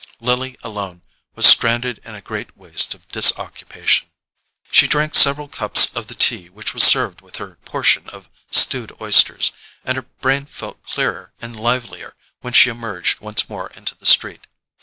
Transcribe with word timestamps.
Lily 0.19 0.57
alone 0.63 1.03
was 1.35 1.45
stranded 1.45 1.99
in 2.03 2.15
a 2.15 2.23
great 2.23 2.57
waste 2.57 2.95
of 2.95 3.07
disoccupation. 3.09 4.07
She 4.71 4.87
drank 4.87 5.13
several 5.13 5.47
cups 5.47 5.95
of 5.95 6.07
the 6.07 6.15
tea 6.15 6.49
which 6.49 6.73
was 6.73 6.81
served 6.83 7.21
with 7.21 7.35
her 7.35 7.59
portion 7.65 8.09
of 8.09 8.27
stewed 8.49 8.97
oysters, 8.99 9.51
and 9.85 9.97
her 9.97 10.07
brain 10.19 10.47
felt 10.47 10.81
clearer 10.81 11.33
and 11.39 11.55
livelier 11.55 12.15
when 12.39 12.53
she 12.53 12.71
emerged 12.71 13.19
once 13.19 13.47
more 13.47 13.69
into 13.75 13.93
the 13.93 14.07
street. 14.07 14.47